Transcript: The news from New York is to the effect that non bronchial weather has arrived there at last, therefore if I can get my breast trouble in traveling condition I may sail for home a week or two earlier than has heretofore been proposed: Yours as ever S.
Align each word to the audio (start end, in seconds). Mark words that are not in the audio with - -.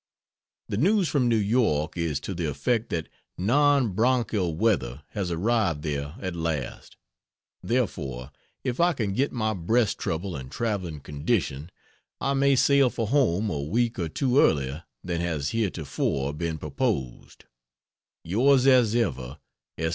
The 0.67 0.77
news 0.77 1.07
from 1.09 1.29
New 1.29 1.35
York 1.37 1.95
is 1.95 2.19
to 2.21 2.33
the 2.33 2.47
effect 2.49 2.89
that 2.89 3.07
non 3.37 3.89
bronchial 3.89 4.55
weather 4.55 5.03
has 5.09 5.29
arrived 5.29 5.83
there 5.83 6.15
at 6.19 6.35
last, 6.35 6.97
therefore 7.61 8.31
if 8.63 8.79
I 8.79 8.93
can 8.93 9.13
get 9.13 9.31
my 9.31 9.53
breast 9.53 9.99
trouble 9.99 10.35
in 10.35 10.49
traveling 10.49 11.01
condition 11.01 11.69
I 12.19 12.33
may 12.33 12.55
sail 12.55 12.89
for 12.89 13.09
home 13.09 13.51
a 13.51 13.61
week 13.61 13.99
or 13.99 14.09
two 14.09 14.39
earlier 14.39 14.85
than 15.03 15.21
has 15.21 15.51
heretofore 15.51 16.33
been 16.33 16.57
proposed: 16.57 17.45
Yours 18.23 18.65
as 18.65 18.95
ever 18.95 19.37
S. 19.77 19.89